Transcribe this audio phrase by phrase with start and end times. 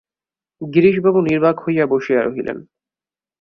[0.61, 2.57] গিরিশবাবু নির্বাক হইয়া বসিয়া রহিলেন।